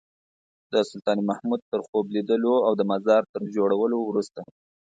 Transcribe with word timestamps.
د 0.71 0.73
سلطان 0.89 1.19
محمود 1.29 1.61
تر 1.71 1.79
خوب 1.87 2.05
لیدلو 2.15 2.55
او 2.67 2.73
د 2.79 2.81
مزار 2.91 3.23
تر 3.33 3.41
جوړولو 3.55 3.97
وروسته. 4.03 4.41